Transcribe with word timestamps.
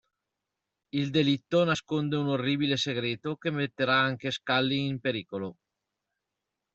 Il 0.95 1.11
delitto 1.11 1.63
nasconde 1.63 2.15
un 2.15 2.25
orribile 2.29 2.75
segreto 2.75 3.35
che 3.35 3.51
metterà 3.51 3.99
anche 3.99 4.31
Scully 4.31 4.87
in 4.87 4.99
pericolo. 4.99 5.57